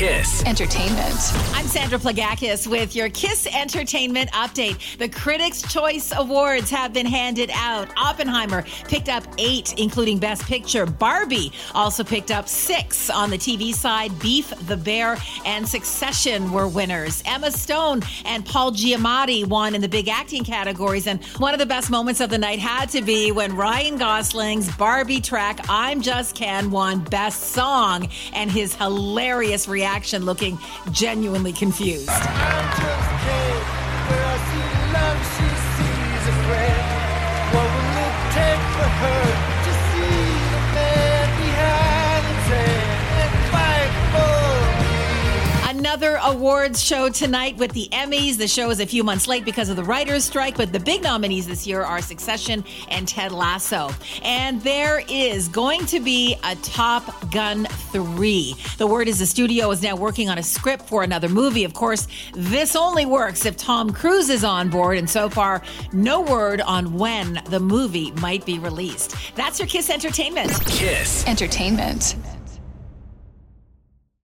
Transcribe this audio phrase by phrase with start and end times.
[0.00, 0.42] Kiss.
[0.46, 1.14] Entertainment.
[1.52, 4.96] I'm Sandra Plagakis with your Kiss Entertainment update.
[4.96, 7.86] The Critics' Choice Awards have been handed out.
[7.98, 10.86] Oppenheimer picked up eight, including Best Picture.
[10.86, 13.10] Barbie also picked up six.
[13.10, 17.22] On the TV side, Beef, The Bear, and Succession were winners.
[17.26, 21.06] Emma Stone and Paul Giamatti won in the big acting categories.
[21.06, 24.74] And one of the best moments of the night had to be when Ryan Gosling's
[24.76, 29.89] Barbie track, I'm Just Ken, won Best Song, and his hilarious reaction
[30.24, 30.58] looking
[30.92, 32.08] genuinely confused.
[45.90, 48.38] Another awards show tonight with the Emmys.
[48.38, 51.02] The show is a few months late because of the writer's strike, but the big
[51.02, 53.90] nominees this year are Succession and Ted Lasso.
[54.22, 58.54] And there is going to be a Top Gun 3.
[58.78, 61.64] The word is the studio is now working on a script for another movie.
[61.64, 65.60] Of course, this only works if Tom Cruise is on board, and so far,
[65.92, 69.16] no word on when the movie might be released.
[69.34, 70.52] That's your Kiss Entertainment.
[70.66, 71.26] Kiss.
[71.26, 72.14] Entertainment.